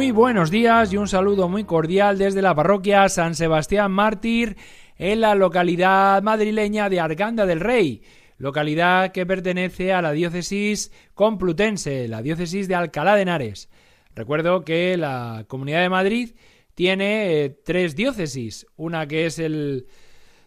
[0.00, 4.56] Muy buenos días y un saludo muy cordial desde la parroquia San Sebastián Mártir
[4.96, 8.00] en la localidad madrileña de Arganda del Rey,
[8.38, 13.68] localidad que pertenece a la diócesis complutense, la diócesis de Alcalá de Henares.
[14.14, 16.30] Recuerdo que la Comunidad de Madrid
[16.74, 19.86] tiene eh, tres diócesis, una que es el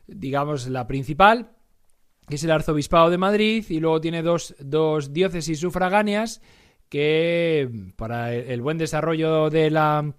[0.08, 1.52] digamos la principal,
[2.28, 6.42] que es el Arzobispado de Madrid, y luego tiene dos, dos diócesis sufragáneas,
[6.94, 10.14] que para el buen desarrollo de la,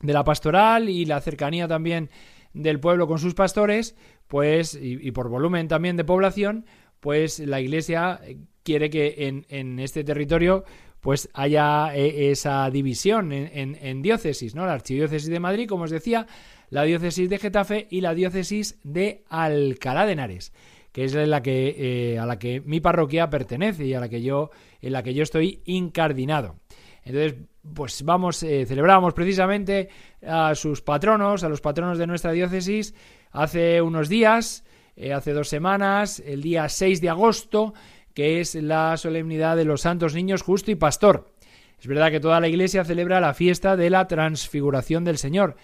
[0.00, 2.10] de la pastoral y la cercanía también
[2.54, 3.94] del pueblo con sus pastores,
[4.26, 6.66] pues, y, por volumen también de población,
[6.98, 8.20] pues la Iglesia
[8.64, 10.64] quiere que en, en este territorio
[10.98, 14.66] pues haya eh, esa división en, en, diócesis, ¿no?
[14.66, 16.26] La Archidiócesis de Madrid, como os decía,
[16.68, 20.52] la diócesis de Getafe y la diócesis de Alcalá de Henares
[20.92, 24.22] que es la que, eh, a la que mi parroquia pertenece y a la que
[24.22, 24.50] yo,
[24.82, 26.56] en la que yo estoy incardinado.
[27.04, 27.36] Entonces,
[27.74, 29.88] pues vamos, eh, celebramos precisamente
[30.26, 32.94] a sus patronos, a los patronos de nuestra diócesis,
[33.30, 34.64] hace unos días,
[34.96, 37.74] eh, hace dos semanas, el día 6 de agosto,
[38.14, 41.32] que es la solemnidad de los santos niños justo y pastor.
[41.80, 45.56] Es verdad que toda la iglesia celebra la fiesta de la transfiguración del Señor.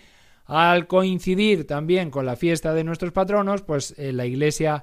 [0.46, 4.82] Al coincidir también con la fiesta de nuestros patronos, pues la iglesia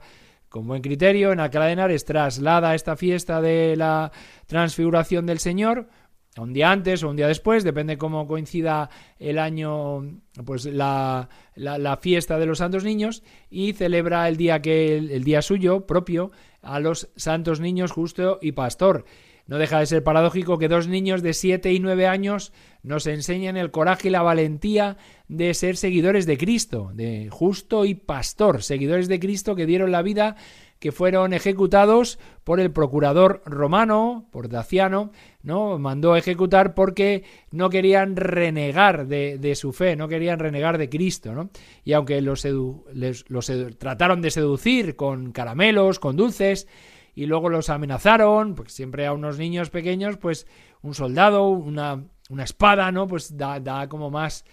[0.49, 4.11] con buen criterio, en Alcalá de Henares traslada esta fiesta de la
[4.47, 5.87] transfiguración del Señor
[6.37, 8.89] un día antes o un día después, depende cómo coincida
[9.19, 14.97] el año, pues la, la, fiesta de los santos niños y celebra el día que
[14.97, 16.31] el día suyo propio
[16.61, 19.05] a los santos niños justo y pastor.
[19.47, 22.51] No deja de ser paradójico que dos niños de 7 y 9 años
[22.81, 24.97] nos enseñen el coraje y la valentía
[25.27, 30.01] de ser seguidores de Cristo, de justo y pastor, seguidores de Cristo que dieron la
[30.01, 30.35] vida,
[30.79, 35.11] que fueron ejecutados por el procurador romano, por Daciano,
[35.41, 35.79] ¿no?
[35.79, 41.49] Mandó ejecutar porque no querían renegar de, su fe, no querían renegar de Cristo, ¿no?
[41.83, 46.67] Y aunque los, los trataron de seducir con caramelos, con dulces,
[47.15, 50.45] y luego los amenazaron, porque siempre a unos niños pequeños, pues
[50.81, 53.07] un soldado, una, una espada, ¿no?
[53.07, 54.43] Pues da, da como más,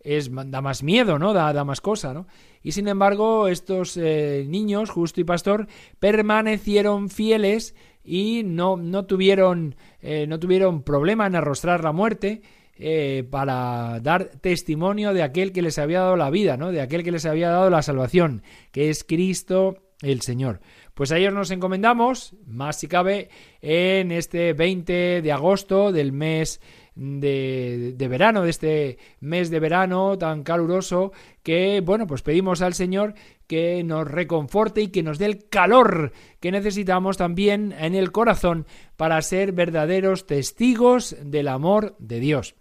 [0.00, 1.32] es, da más miedo, ¿no?
[1.32, 2.26] Da, da más cosa, ¿no?
[2.62, 5.66] Y sin embargo, estos eh, niños, Justo y Pastor,
[5.98, 7.74] permanecieron fieles
[8.04, 12.42] y no, no, tuvieron, eh, no tuvieron problema en arrostrar la muerte,
[12.84, 16.72] eh, para dar testimonio de aquel que les había dado la vida, ¿no?
[16.72, 20.60] De aquel que les había dado la salvación, que es Cristo el Señor.
[20.94, 23.30] Pues a ellos nos encomendamos, más si cabe,
[23.60, 26.60] en este 20 de agosto del mes
[26.94, 32.74] de, de, verano, de este mes de verano tan caluroso, que, bueno, pues pedimos al
[32.74, 33.14] Señor
[33.46, 38.66] que nos reconforte y que nos dé el calor que necesitamos también en el corazón
[38.96, 42.54] para ser verdaderos testigos del amor de Dios.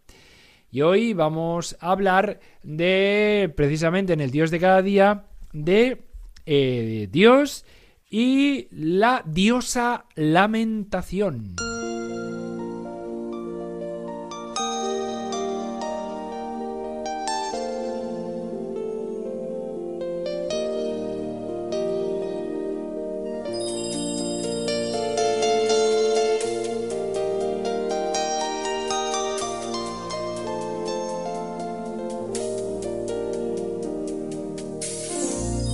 [0.70, 6.04] Y hoy vamos a hablar de, precisamente en el Dios de cada día, de
[6.46, 7.66] eh, Dios
[8.12, 11.56] y la diosa lamentación.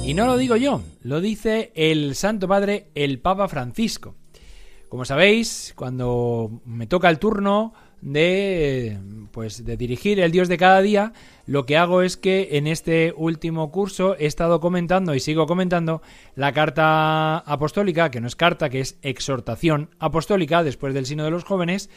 [0.08, 4.16] Y no lo digo yo, lo dice el Santo Padre, el Papa Francisco.
[4.88, 8.98] Como sabéis, cuando me toca el turno de
[9.34, 11.12] pues de dirigir el Dios de cada día,
[11.46, 16.02] lo que hago es que en este último curso he estado comentando y sigo comentando
[16.36, 21.32] la carta apostólica, que no es carta, que es exhortación apostólica después del Sino de
[21.32, 21.90] los Jóvenes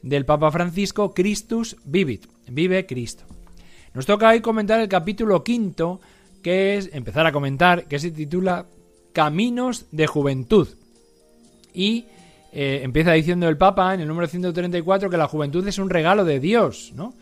[0.00, 3.24] del Papa Francisco, Christus vivit, vive Cristo.
[3.92, 6.00] Nos toca hoy comentar el capítulo quinto
[6.42, 8.66] que es empezar a comentar, que se titula
[9.12, 10.68] Caminos de Juventud.
[11.72, 12.06] Y
[12.52, 16.24] eh, empieza diciendo el Papa en el número 134 que la juventud es un regalo
[16.24, 17.14] de Dios, ¿no?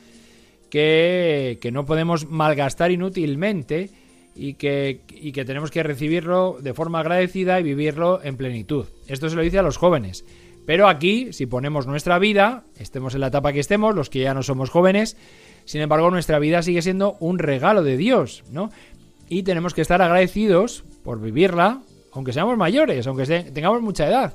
[0.70, 3.90] Que, que no podemos malgastar inútilmente
[4.34, 8.86] y que, y que tenemos que recibirlo de forma agradecida y vivirlo en plenitud.
[9.06, 10.24] Esto se lo dice a los jóvenes.
[10.66, 14.34] Pero aquí, si ponemos nuestra vida, estemos en la etapa que estemos, los que ya
[14.34, 15.16] no somos jóvenes,
[15.64, 18.70] sin embargo, nuestra vida sigue siendo un regalo de Dios, ¿no?
[19.28, 21.82] Y tenemos que estar agradecidos por vivirla,
[22.12, 24.34] aunque seamos mayores, aunque tengamos mucha edad.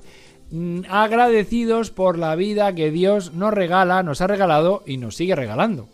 [0.51, 5.35] Mm, agradecidos por la vida que Dios nos regala, nos ha regalado y nos sigue
[5.35, 5.87] regalando.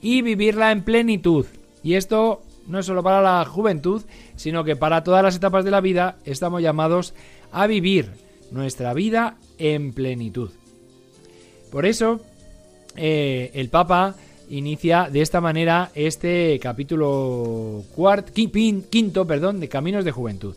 [0.00, 1.46] Y vivirla en plenitud.
[1.82, 4.02] Y esto no es solo para la juventud,
[4.34, 7.14] sino que para todas las etapas de la vida estamos llamados
[7.52, 8.10] a vivir
[8.50, 10.50] nuestra vida en plenitud.
[11.70, 12.20] Por eso,
[12.96, 14.14] eh, el Papa
[14.50, 17.84] inicia de esta manera este capítulo
[18.90, 20.54] quinto perdón, de Caminos de Juventud.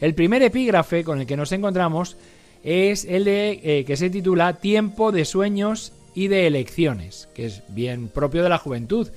[0.00, 2.16] El primer epígrafe con el que nos encontramos
[2.64, 7.62] es el de, eh, que se titula Tiempo de sueños y de elecciones, que es
[7.68, 9.08] bien propio de la juventud,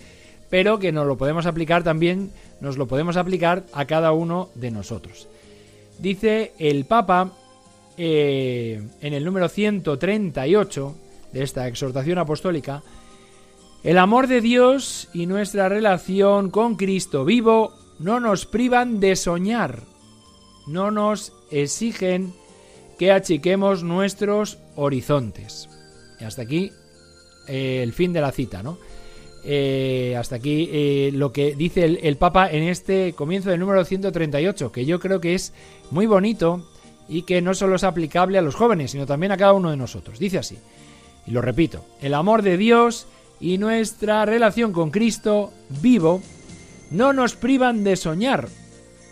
[0.50, 2.32] pero que nos lo podemos aplicar también,
[2.62, 5.28] nos lo podemos aplicar a cada uno de nosotros.
[6.00, 7.32] Dice el Papa
[7.98, 10.96] eh, en el número 138
[11.34, 12.84] de esta exhortación apostólica,
[13.86, 19.84] el amor de Dios y nuestra relación con Cristo vivo no nos privan de soñar,
[20.66, 22.34] no nos exigen
[22.98, 25.70] que achiquemos nuestros horizontes.
[26.20, 26.72] Y hasta aquí
[27.48, 28.80] eh, el fin de la cita, ¿no?
[29.44, 33.86] Eh, hasta aquí eh, lo que dice el, el, Papa en este comienzo del número
[33.86, 35.54] 138, que yo creo que es
[35.92, 36.68] muy bonito
[37.08, 39.78] y que no solo es aplicable a los jóvenes, sino también a cada uno de
[39.78, 40.18] nosotros.
[40.18, 40.58] Dice así,
[41.28, 43.06] y lo repito, el amor de Dios
[43.40, 45.52] y nuestra relación con Cristo
[45.82, 46.22] vivo
[46.92, 48.48] no nos privan de soñar,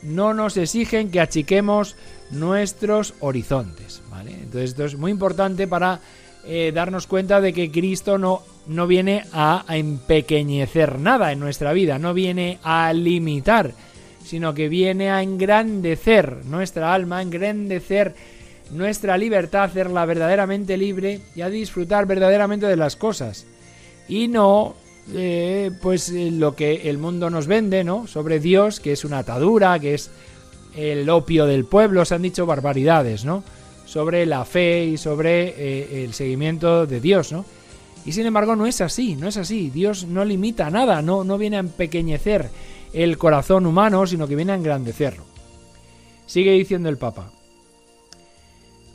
[0.03, 1.95] no nos exigen que achiquemos
[2.31, 4.01] nuestros horizontes.
[4.09, 4.31] ¿vale?
[4.31, 5.99] Entonces esto es muy importante para
[6.45, 11.73] eh, darnos cuenta de que Cristo no, no viene a, a empequeñecer nada en nuestra
[11.73, 13.73] vida, no viene a limitar,
[14.23, 18.13] sino que viene a engrandecer nuestra alma, a engrandecer
[18.71, 23.45] nuestra libertad, hacerla verdaderamente libre y a disfrutar verdaderamente de las cosas
[24.07, 24.75] y no
[25.13, 28.07] eh, pues eh, lo que el mundo nos vende, ¿no?
[28.07, 30.11] Sobre Dios, que es una atadura, que es
[30.75, 33.44] el opio del pueblo, se han dicho barbaridades, ¿no?
[33.85, 37.45] Sobre la fe y sobre eh, el seguimiento de Dios, ¿no?
[38.05, 39.69] Y sin embargo no es así, no es así.
[39.69, 42.49] Dios no limita nada, no, no viene a empequeñecer
[42.94, 45.25] el corazón humano, sino que viene a engrandecerlo.
[46.25, 47.31] Sigue diciendo el Papa.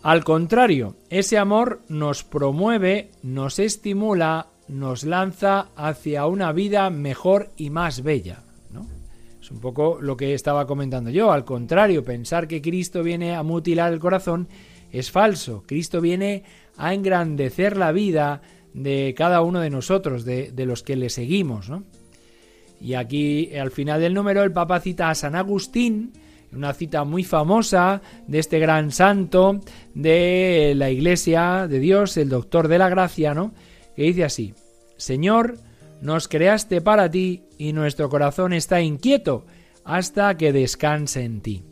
[0.02, 7.70] Al contrario, ese amor nos promueve, nos estimula, nos lanza hacia una vida mejor y
[7.70, 8.43] más bella.
[8.73, 8.87] ¿no?
[9.41, 11.32] Es un poco lo que estaba comentando yo.
[11.32, 14.49] Al contrario, pensar que Cristo viene a mutilar el corazón
[14.93, 15.65] es falso.
[15.67, 16.44] Cristo viene
[16.76, 18.43] a engrandecer la vida
[18.75, 21.69] de cada uno de nosotros, de, los que le seguimos.
[21.69, 21.85] ¿no?
[22.81, 26.12] Y aquí, al final del número, el Papa cita a San Agustín,
[26.52, 29.61] una cita muy famosa de este gran santo
[29.95, 33.52] de la Iglesia de Dios, el doctor de la gracia, ¿no?
[33.99, 34.54] que dice así,
[34.99, 35.57] Señor,
[36.02, 39.47] nos creaste para ti y nuestro corazón está inquieto
[39.85, 41.64] hasta que descanse en ti.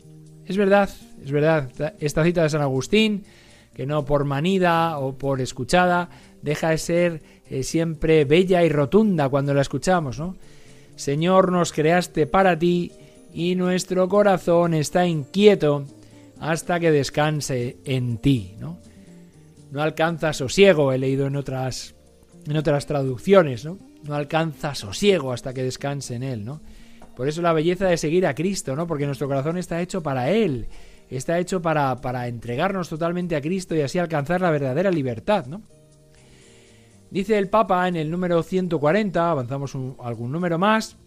[0.45, 0.89] Es verdad,
[1.23, 1.69] es verdad,
[1.99, 3.25] esta cita de San Agustín,
[3.75, 6.09] que no por manida o por escuchada,
[6.41, 10.35] deja de ser eh, siempre bella y rotunda cuando la escuchamos, ¿no?
[10.95, 12.91] Señor, nos creaste para ti
[13.33, 15.85] y nuestro corazón está inquieto
[16.39, 18.79] hasta que descanse en ti, ¿no?
[19.71, 21.96] No alcanza sosiego, he leído en otras
[22.47, 23.77] en otras traducciones, ¿no?
[24.03, 26.61] No alcanza sosiego hasta que descanse en él, ¿no?
[27.15, 28.85] Por eso la belleza de seguir a Cristo, ¿no?
[28.85, 30.67] Porque nuestro corazón está hecho para Él,
[31.09, 35.63] está hecho para, para entregarnos totalmente a Cristo y así alcanzar la verdadera libertad, ¿no?
[37.09, 40.97] Dice el Papa en el número 140, avanzamos algún número más,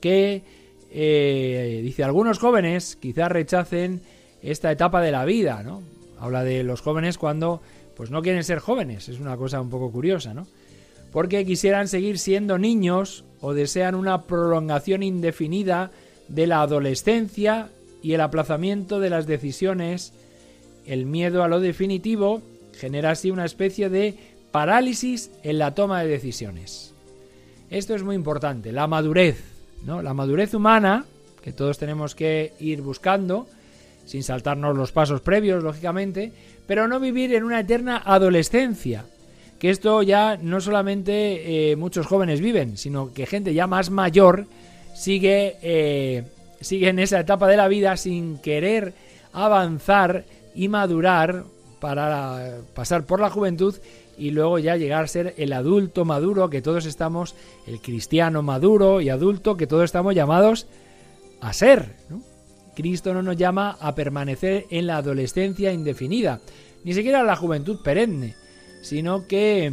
[0.00, 0.42] que
[0.90, 4.00] eh, dice algunos jóvenes quizás rechacen
[4.40, 5.82] esta etapa de la vida, ¿no?
[6.18, 7.60] Habla de los jóvenes cuando
[7.96, 10.46] pues no quieren ser jóvenes, es una cosa un poco curiosa, ¿no?
[11.12, 15.90] Porque quisieran seguir siendo niños o desean una prolongación indefinida
[16.28, 17.70] de la adolescencia
[18.02, 20.12] y el aplazamiento de las decisiones,
[20.84, 22.42] el miedo a lo definitivo
[22.74, 24.14] genera así una especie de
[24.52, 26.92] parálisis en la toma de decisiones.
[27.70, 29.42] Esto es muy importante, la madurez,
[29.84, 30.02] ¿no?
[30.02, 31.04] La madurez humana,
[31.42, 33.46] que todos tenemos que ir buscando,
[34.04, 36.32] sin saltarnos los pasos previos, lógicamente,
[36.66, 39.04] pero no vivir en una eterna adolescencia.
[39.58, 44.46] Que esto ya no solamente eh, muchos jóvenes viven, sino que gente ya más mayor
[44.94, 46.24] sigue, eh,
[46.60, 48.92] sigue en esa etapa de la vida sin querer
[49.32, 51.44] avanzar y madurar
[51.80, 53.74] para pasar por la juventud
[54.18, 57.34] y luego ya llegar a ser el adulto maduro que todos estamos,
[57.66, 60.66] el cristiano maduro y adulto que todos estamos llamados
[61.40, 61.96] a ser.
[62.76, 66.40] Cristo no nos llama a permanecer en la adolescencia indefinida,
[66.84, 68.36] ni siquiera la juventud perenne,
[68.82, 69.72] sino que,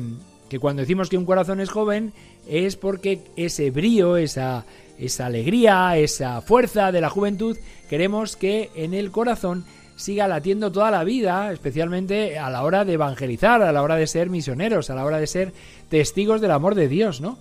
[0.50, 2.14] que cuando decimos que un corazón es joven
[2.48, 4.66] es porque ese brío, esa,
[4.98, 7.58] esa alegría, esa fuerza de la juventud,
[7.90, 12.94] queremos que en el corazón siga latiendo toda la vida, especialmente a la hora de
[12.94, 15.54] evangelizar, a la hora de ser misioneros, a la hora de ser
[15.90, 17.38] testigos del amor de Dios, ¿no?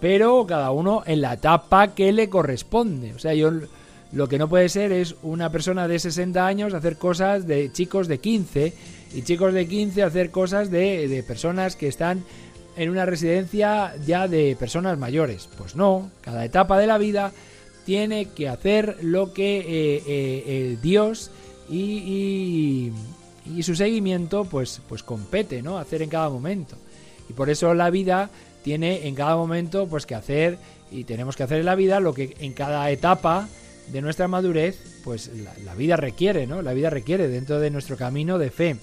[0.00, 3.14] Pero cada uno en la etapa que le corresponde.
[3.14, 3.50] O sea, yo
[4.16, 8.08] lo que no puede ser es una persona de 60 años hacer cosas de chicos
[8.08, 8.72] de 15
[9.14, 12.24] y chicos de 15 hacer cosas de, de personas que están
[12.78, 15.50] en una residencia ya de personas mayores.
[15.58, 17.32] Pues no, cada etapa de la vida
[17.84, 21.30] tiene que hacer lo que eh, eh, Dios
[21.68, 22.92] y,
[23.44, 25.76] y, su seguimiento pues, pues compete, ¿no?
[25.76, 26.76] Hacer en cada momento.
[27.28, 28.30] Y por eso la vida
[28.64, 30.56] tiene en cada momento pues que hacer
[30.90, 33.46] y tenemos que hacer en la vida lo que en cada etapa
[33.92, 35.30] de nuestra madurez pues
[35.64, 36.62] la, vida requiere, ¿no?
[36.62, 38.76] La vida requiere dentro de nuestro camino de fe.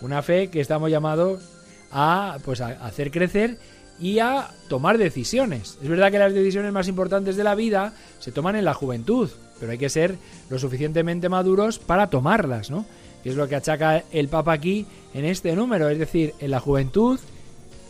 [0.00, 1.42] Una fe que estamos llamados
[1.90, 3.58] a pues a hacer crecer
[3.98, 5.78] y a tomar decisiones.
[5.82, 9.30] Es verdad que las decisiones más importantes de la vida se toman en la juventud,
[9.60, 10.16] pero hay que ser
[10.50, 12.84] lo suficientemente maduros para tomarlas, ¿no?
[13.22, 16.60] Que es lo que achaca el Papa aquí en este número, es decir, en la
[16.60, 17.18] juventud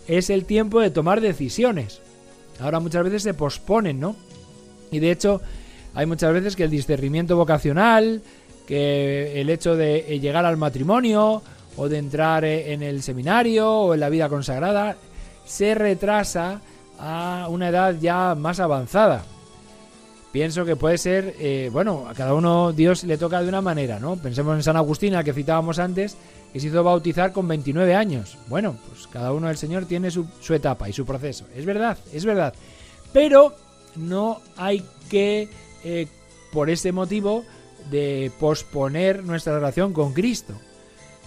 [0.06, 2.00] es el tiempo de tomar decisiones.
[2.60, 4.16] Ahora muchas veces se posponen, ¿no?
[4.90, 5.40] Y de hecho
[5.94, 8.22] hay muchas veces que el discernimiento vocacional,
[8.66, 11.42] que el hecho de llegar al matrimonio
[11.76, 14.96] o de entrar en el seminario o en la vida consagrada
[15.44, 16.60] se retrasa
[16.98, 19.24] a una edad ya más avanzada.
[20.32, 24.00] Pienso que puede ser, eh, bueno, a cada uno Dios le toca de una manera,
[24.00, 24.16] ¿no?
[24.16, 26.16] Pensemos en San Agustín, que citábamos antes,
[26.52, 28.36] que se hizo bautizar con 29 años.
[28.48, 31.44] Bueno, pues cada uno del Señor tiene su, etapa y su proceso.
[31.54, 32.52] Es verdad, es verdad.
[33.12, 33.54] Pero
[33.94, 35.48] no hay que,
[35.84, 36.08] eh,
[36.52, 37.44] por ese motivo,
[37.90, 40.54] de posponer nuestra relación con Cristo.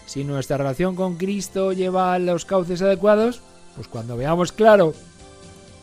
[0.06, 3.42] Si nuestra relación con Cristo lleva a los cauces adecuados,
[3.76, 4.94] pues cuando veamos claro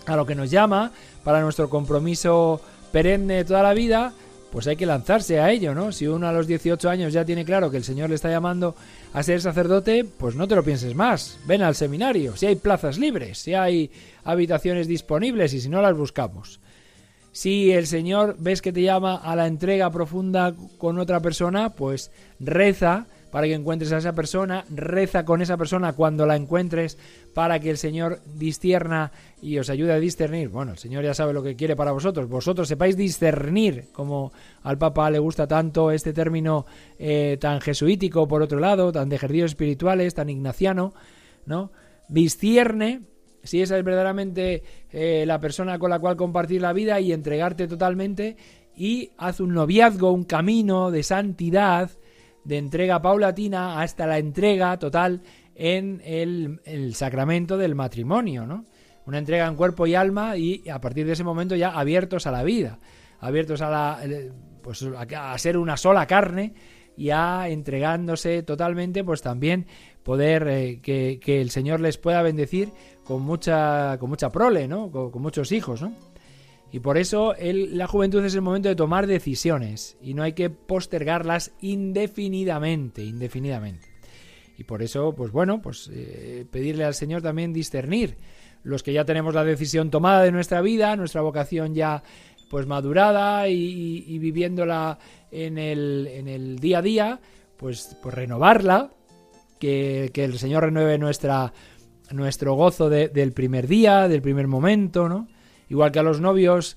[0.07, 4.13] a lo que nos llama para nuestro compromiso perenne de toda la vida,
[4.51, 5.91] pues hay que lanzarse a ello, ¿no?
[5.91, 8.77] Si uno a los 18 años ya tiene claro que el Señor le está llamando
[9.13, 11.39] a ser sacerdote, pues no te lo pienses más.
[11.47, 13.91] Ven al seminario, si hay plazas libres, si hay
[14.23, 16.61] habitaciones disponibles y si no las buscamos.
[17.35, 22.13] Si el Señor ves que te llama a la entrega profunda con otra persona, pues
[22.39, 26.97] reza para que encuentres a esa persona, reza con esa persona cuando la encuentres
[27.35, 29.11] para que el Señor distierna
[29.43, 30.49] y os ayude a discernir.
[30.49, 32.29] Bueno, el Señor ya sabe lo que quiere para vosotros.
[32.29, 36.67] Vosotros sepáis discernir, como al Papa le gusta tanto este término
[37.01, 40.95] eh, tan jesuítico, por otro lado, tan de ejercicios espirituales, tan ignaciano,
[41.47, 41.73] ¿no?
[42.07, 43.01] Discierne
[43.45, 47.69] si esa es verdaderamente eh, la persona con la cual compartir la vida y entregarte
[47.69, 48.37] totalmente
[48.77, 51.91] y haz un noviazgo, un camino de santidad
[52.45, 55.23] de entrega paulatina hasta la entrega total
[55.55, 58.65] en el, sacramento del matrimonio, ¿no?
[59.07, 62.33] Una entrega en cuerpo y alma y a partir de ese momento ya abiertos a
[62.33, 62.79] la vida,
[63.21, 64.01] abiertos a la
[64.63, 66.55] pues a ser una sola carne
[66.97, 69.67] y a entregándose totalmente, pues también
[70.03, 72.71] poder eh, que, el Señor les pueda bendecir
[73.05, 74.91] con mucha con mucha prole, ¿no?
[74.91, 75.95] Con, muchos hijos, ¿no?
[76.73, 80.51] Y por eso la juventud es el momento de tomar decisiones y no hay que
[80.51, 83.87] postergarlas indefinidamente, indefinidamente.
[84.59, 88.17] Y por eso, pues bueno, pues eh, pedirle al Señor también discernir
[88.65, 92.03] los que ya tenemos la decisión tomada de nuestra vida, nuestra vocación ya
[92.51, 94.99] pues madurada y, viviéndola
[95.31, 97.21] en el, en el, día a día,
[97.57, 98.91] pues, pues renovarla,
[99.59, 101.53] que, el Señor renueve nuestra,
[102.11, 105.29] nuestro gozo del primer día, del primer momento, ¿no?
[105.69, 106.77] Igual que a los novios,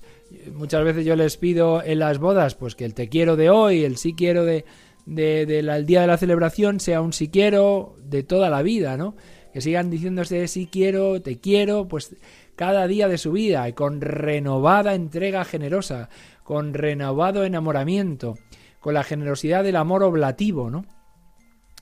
[0.54, 3.84] muchas veces yo les pido en las bodas, pues que el te quiero de hoy,
[3.84, 4.64] el sí quiero de,
[5.04, 9.14] del día de la celebración sea un sí quiero de toda la vida, ¿no?
[9.52, 12.16] Que sigan diciéndose sí quiero, te quiero, pues
[12.56, 16.08] cada día de su vida y con renovada entrega generosa,
[16.42, 18.34] con renovado enamoramiento,
[18.80, 20.84] con la generosidad del amor oblativo, ¿no?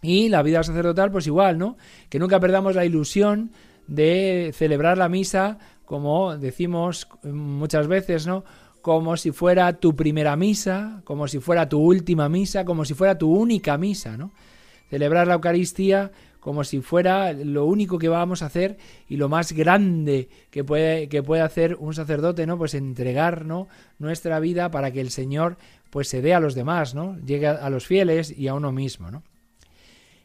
[0.02, 1.76] Y la vida sacerdotal, pues igual, ¿no?
[2.08, 3.50] Que nunca perdamos la ilusión
[3.86, 8.44] de celebrar la misa como decimos muchas veces, ¿no?
[8.82, 13.16] Como si fuera tu primera misa, como si fuera tu última misa, como si fuera
[13.16, 14.32] tu única misa, ¿no?
[14.90, 18.76] Celebrar la Eucaristía como si fuera lo único que vamos a hacer
[19.08, 22.56] y lo más grande que puede, que puede hacer un sacerdote, ¿no?
[22.56, 23.66] Pues entregar, ¿no?
[23.98, 25.56] nuestra vida para que el Señor
[25.90, 27.18] pues se dé a los demás, ¿no?
[27.18, 29.24] Llegue a los fieles y a uno mismo, ¿no?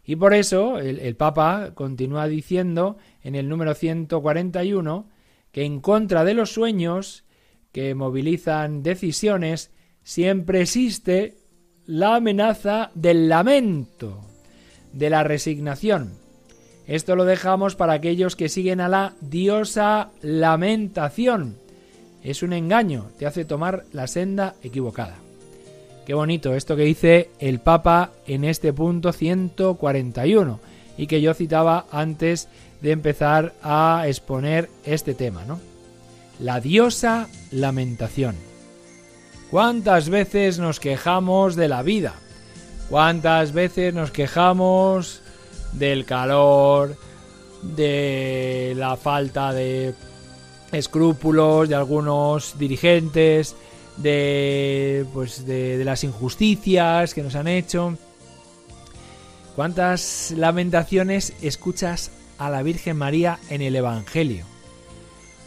[0.05, 5.07] Y por eso el, Papa continúa diciendo en el número 141
[5.51, 7.23] que en contra de los sueños
[7.71, 9.71] que movilizan decisiones
[10.03, 11.37] siempre existe
[11.85, 14.21] la amenaza del lamento,
[14.93, 16.13] de la resignación.
[16.87, 21.57] Esto lo dejamos para aquellos que siguen a la diosa lamentación.
[22.23, 25.17] Es un engaño, te hace tomar la senda equivocada.
[26.05, 30.59] Qué bonito esto que dice el Papa en este punto 141
[30.97, 32.47] y que yo citaba antes
[32.81, 35.59] de empezar a exponer este tema, ¿no?
[36.39, 38.35] La diosa lamentación.
[39.51, 42.15] ¿Cuántas veces nos quejamos de la vida?
[42.89, 45.21] ¿Cuántas veces nos quejamos
[45.73, 46.97] del calor,
[47.61, 49.93] de la falta de
[50.71, 53.55] escrúpulos de algunos dirigentes,
[53.97, 57.97] de pues de, de las injusticias que nos han hecho?
[59.55, 64.45] ¿Cuántas lamentaciones escuchas a la Virgen María en el Evangelio?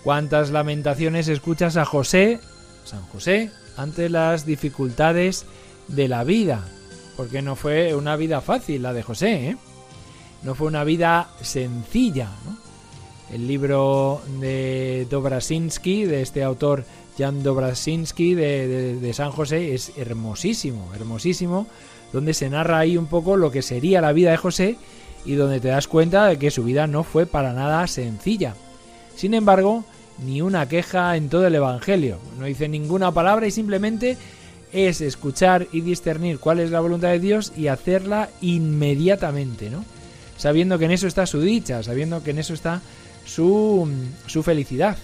[0.04, 2.38] ¿Cuántas lamentaciones escuchas a José,
[2.84, 5.46] San José, ante las dificultades
[5.88, 6.62] de la vida?
[7.16, 9.56] Porque no fue una vida fácil la de José, ¿eh?
[10.42, 12.58] No fue una vida sencilla, ¿no?
[13.34, 16.84] El libro de Dobrasinski, de este autor
[17.18, 21.66] Jan Dobrasinski, de, de, San José, es hermosísimo, hermosísimo,
[22.12, 24.76] donde se narra ahí un poco lo que sería la vida de José
[25.24, 28.54] y donde te das cuenta de que su vida no fue para nada sencilla.
[29.16, 29.84] Sin embargo,
[30.24, 32.18] ni una queja en todo el Evangelio.
[32.38, 34.16] No dice ninguna palabra y simplemente
[34.72, 39.84] es escuchar y discernir cuál es la voluntad de Dios y hacerla inmediatamente, ¿no?
[40.36, 42.82] Sabiendo que en eso está su dicha, sabiendo que en eso está
[43.24, 43.88] su,
[44.26, 44.98] su felicidad.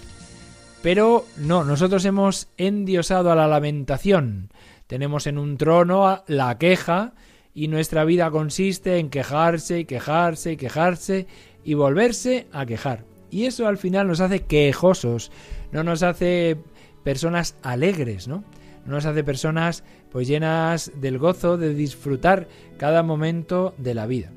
[0.82, 4.50] Pero no, nosotros hemos endiosado a la lamentación.
[4.86, 7.12] Tenemos en un trono la queja
[7.54, 11.26] y nuestra vida consiste en quejarse y quejarse y quejarse
[11.64, 13.04] y volverse a quejar.
[13.30, 15.30] Y eso al final nos hace quejosos,
[15.70, 16.56] no nos hace
[17.04, 18.42] personas alegres, ¿no?
[18.86, 24.32] No nos hace personas pues llenas del gozo de disfrutar cada momento de la vida.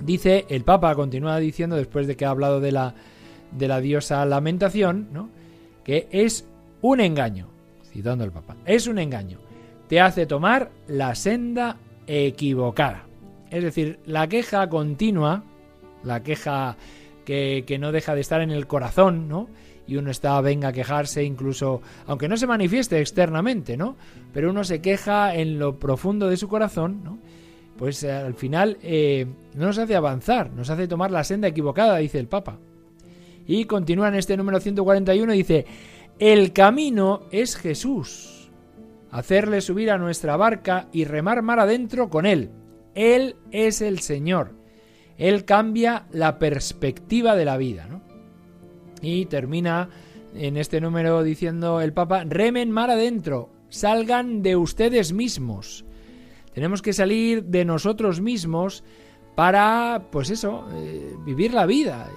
[0.00, 2.94] Dice el Papa, continúa diciendo después de que ha hablado de la,
[3.50, 5.30] de la diosa lamentación, ¿no?
[5.88, 6.46] Que es
[6.82, 7.48] un engaño,
[7.90, 9.38] citando al Papa, es un engaño,
[9.88, 13.06] te hace tomar la senda equivocada.
[13.50, 15.44] Es decir, la queja continua,
[16.04, 16.76] la queja
[17.24, 19.48] que, que, no deja de estar en el corazón, ¿no?
[19.86, 23.96] Y uno está, venga a quejarse, incluso, aunque no se manifieste externamente, ¿no?
[24.34, 27.18] Pero uno se queja en lo profundo de su corazón, ¿no?
[27.78, 31.96] Pues eh, al final eh, no nos hace avanzar, nos hace tomar la senda equivocada,
[31.96, 32.58] dice el Papa.
[33.48, 35.64] Y continúa en este número 141, dice,
[36.18, 38.50] el camino es Jesús.
[39.10, 42.50] Hacerle subir a nuestra barca y remar mar adentro con Él.
[42.94, 44.52] Él es el Señor.
[45.16, 47.86] Él cambia la perspectiva de la vida.
[47.88, 48.02] ¿no?
[49.00, 49.88] Y termina
[50.34, 55.86] en este número diciendo el Papa, remen mar adentro, salgan de ustedes mismos.
[56.52, 58.84] Tenemos que salir de nosotros mismos
[59.34, 62.10] para, pues eso, eh, vivir la vida.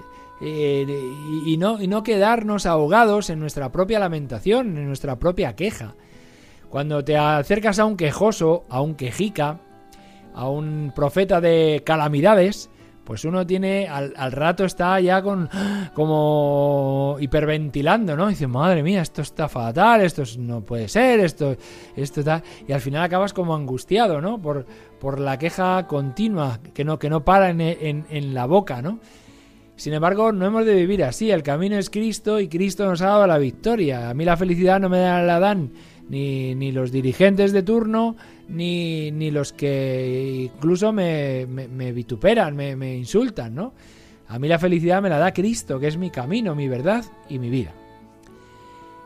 [0.44, 0.84] Eh,
[1.46, 5.94] y, no, y no quedarnos ahogados en nuestra propia lamentación, en nuestra propia queja.
[6.68, 9.60] Cuando te acercas a un quejoso, a un quejica,
[10.34, 12.70] a un profeta de calamidades,
[13.04, 15.48] pues uno tiene, al, al, rato está ya con
[15.94, 18.26] como hiperventilando, ¿no?
[18.28, 21.56] Dice, madre mía, esto está fatal, esto no puede ser, esto,
[21.94, 22.42] esto está...
[22.66, 24.40] Y al final acabas como angustiado, ¿no?
[24.40, 24.66] Por,
[24.98, 28.98] por la queja continua, que no, que no para en, en, en la boca, ¿no?
[29.82, 31.32] Sin embargo, no hemos de vivir así.
[31.32, 34.10] El camino es Cristo y Cristo nos ha dado la victoria.
[34.10, 35.72] A mí la felicidad no me la dan
[36.08, 38.14] ni, ni los dirigentes de turno,
[38.48, 41.46] ni, ni los que incluso me,
[41.92, 43.74] vituperan, me, me insultan, ¿no?
[44.28, 47.40] A mí la felicidad me la da Cristo, que es mi camino, mi verdad y
[47.40, 47.72] mi vida.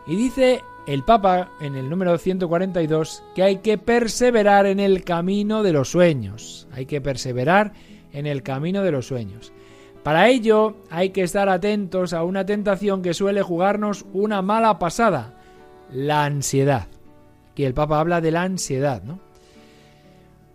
[0.06, 5.62] Y dice el Papa en el número 142 que hay que perseverar en el camino
[5.62, 6.68] de los sueños.
[6.70, 7.72] Hay que perseverar
[8.12, 9.54] en el camino de los sueños.
[10.06, 15.34] Para ello hay que estar atentos a una tentación que suele jugarnos una mala pasada,
[15.92, 16.86] la ansiedad.
[17.50, 19.18] Aquí el Papa habla de la ansiedad, ¿no?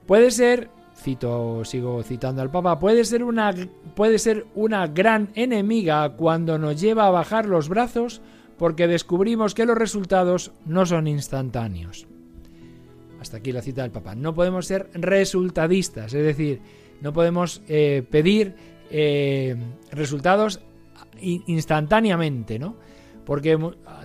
[0.05, 3.53] Puede ser, cito, sigo citando al Papa, puede ser una
[3.93, 8.21] puede ser una gran enemiga cuando nos lleva a bajar los brazos
[8.57, 12.07] porque descubrimos que los resultados no son instantáneos.
[13.19, 14.15] Hasta aquí la cita del Papa.
[14.15, 16.61] No podemos ser resultadistas, es decir,
[17.01, 19.56] no podemos eh, pedir eh,
[19.91, 20.60] resultados
[21.19, 22.75] instantáneamente, ¿no?
[23.25, 23.58] Porque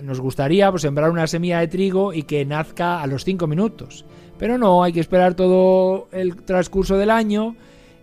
[0.03, 4.05] nos gustaría pues, sembrar una semilla de trigo y que nazca a los cinco minutos.
[4.37, 7.55] Pero no, hay que esperar todo el transcurso del año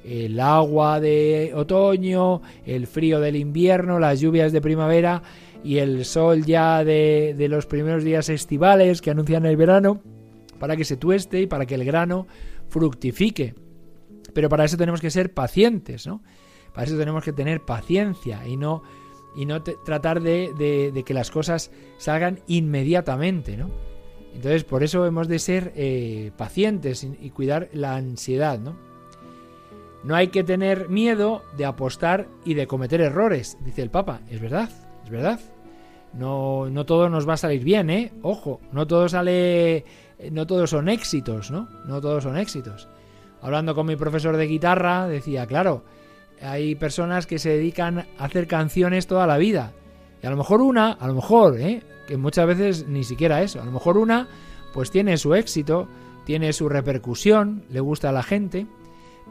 [0.05, 5.23] el agua de otoño, el frío del invierno, las lluvias de primavera
[5.65, 10.03] y el sol ya de, de los primeros días estivales que anuncian el verano,
[10.59, 12.27] para que se tueste y para que el grano
[12.69, 13.55] fructifique.
[14.35, 16.23] Pero para eso tenemos que ser pacientes, ¿no?
[16.75, 18.83] Para eso tenemos que tener paciencia y no,
[19.35, 23.71] y no tratar de, que las cosas salgan inmediatamente, ¿no?
[24.35, 28.75] Entonces, por eso hemos de ser eh, pacientes y, cuidar la ansiedad, ¿no?
[30.03, 34.21] No hay que tener miedo de apostar y de cometer errores, dice el Papa.
[34.29, 34.69] Es verdad,
[35.05, 35.41] es verdad.
[36.13, 38.13] No, no todo nos va a salir bien, ¿eh?
[38.23, 39.85] Ojo, no todo sale,
[40.33, 41.69] no todos son éxitos, ¿no?
[41.87, 42.89] No todos son éxitos.
[43.41, 45.85] Hablando con mi profesor de guitarra, decía, claro,
[46.41, 49.73] hay personas que se dedican a hacer canciones toda la vida.
[50.23, 51.83] Y a lo mejor una, a lo mejor, ¿eh?
[52.07, 54.29] que muchas veces ni siquiera eso, a lo mejor una,
[54.73, 55.89] pues tiene su éxito,
[56.25, 58.67] tiene su repercusión, le gusta a la gente,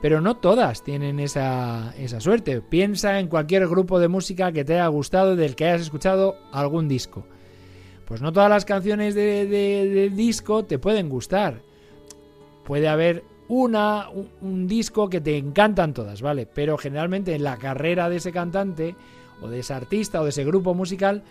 [0.01, 2.61] pero no todas tienen esa, esa suerte.
[2.61, 6.87] Piensa en cualquier grupo de música que te haya gustado, del que hayas escuchado algún
[6.87, 7.25] disco.
[8.05, 11.61] Pues no todas las canciones de, de disco te pueden gustar.
[12.65, 14.07] Puede haber una,
[14.41, 16.45] un, disco que te encantan todas, ¿vale?
[16.45, 18.95] Pero generalmente en la carrera de ese cantante
[19.41, 21.23] o de ese artista o de ese grupo musical,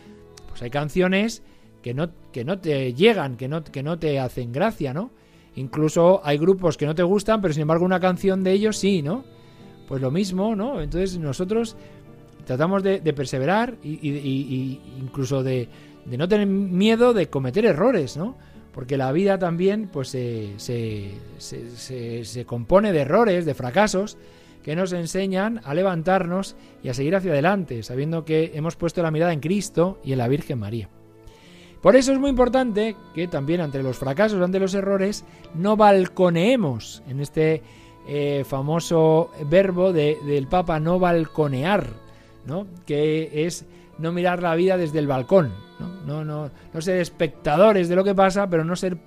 [0.49, 1.43] pues hay canciones
[1.83, 5.11] que no, que no te llegan, que no, que no te hacen gracia, ¿no?
[5.57, 9.03] Incluso hay grupos que no te gustan, pero sin embargo una canción de ellos sí,
[9.03, 9.25] ¿no?
[9.89, 10.81] Pues lo mismo, ¿no?
[10.81, 11.77] Entonces nosotros
[12.47, 15.69] tratamos de, perseverar y, incluso de,
[16.05, 18.37] de no tener miedo de cometer errores, ¿no?
[18.73, 24.17] Porque la vida también pues se, se, compone de errores, de fracasos,
[24.63, 29.11] que nos enseñan a levantarnos y a seguir hacia adelante, sabiendo que hemos puesto la
[29.11, 30.89] mirada en Cristo y en la Virgen María.
[31.83, 37.03] Por eso es muy importante que también ante los fracasos, ante los errores, no balconeemos
[37.09, 37.61] en este
[38.07, 41.89] eh, famoso verbo del Papa no balconear,
[42.47, 42.67] ¿no?
[42.87, 43.67] que es
[43.99, 46.25] no mirar la vida desde el balcón, ¿no?
[46.25, 48.99] No, no, ser espectadores de lo que pasa, pero no ser,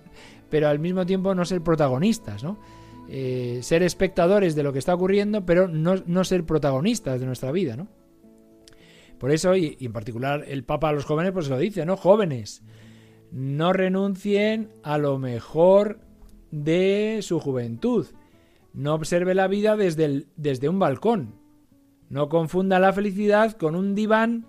[0.50, 2.58] pero al mismo tiempo no ser protagonistas, ¿no?
[3.08, 7.76] Eh, ser espectadores de lo que está ocurriendo, pero no, ser protagonistas de nuestra vida,
[7.76, 7.88] ¿no?
[9.20, 11.98] Por eso, y, en particular el Papa a los jóvenes, pues lo dice, ¿no?
[11.98, 12.64] Jóvenes,
[13.32, 16.00] no renuncien a lo mejor
[16.52, 18.08] de su juventud.
[18.74, 21.36] No observe la vida desde, desde un balcón.
[22.10, 24.46] No confunda la felicidad con un diván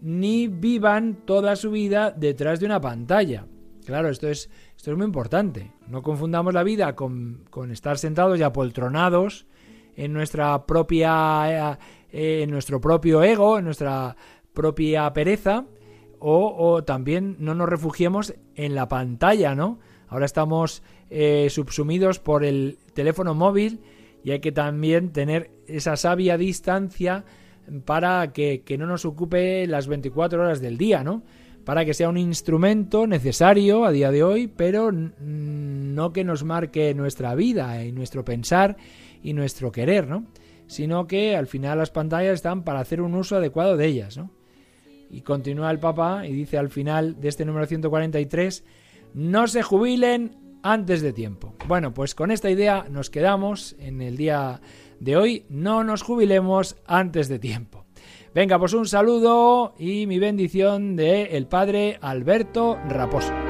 [0.00, 3.46] ni vivan toda su vida detrás de una pantalla.
[3.84, 5.72] Claro, esto es, esto es muy importante.
[5.88, 9.46] No confundamos la vida con, estar sentados y apoltronados
[9.96, 11.78] en nuestra propia
[12.12, 14.16] eh, en nuestro propio ego, en nuestra
[14.52, 15.64] propia pereza,
[16.18, 19.78] o, también no nos refugiemos en la pantalla, ¿no?
[20.06, 23.80] Ahora estamos eh, subsumidos por el teléfono móvil
[24.22, 27.24] y hay que también tener esa sabia distancia
[27.84, 31.22] para que, no nos ocupe las 24 horas del día, ¿no?
[31.64, 36.94] Para que sea un instrumento necesario a día de hoy, pero no que nos marque
[36.94, 38.76] nuestra vida y nuestro pensar
[39.22, 40.26] y nuestro querer, ¿no?
[40.66, 44.30] Sino que al final las pantallas están para hacer un uso adecuado de ellas, ¿no?
[45.10, 48.64] Y continúa el Papa y dice al final de este número 143,
[49.14, 51.54] no se jubilen antes de tiempo.
[51.66, 54.60] Bueno, pues con esta idea nos quedamos en el día
[55.00, 55.46] de hoy.
[55.48, 57.84] No nos jubilemos antes de tiempo.
[58.32, 63.49] Venga, pues un saludo y mi bendición de el padre Alberto Raposo.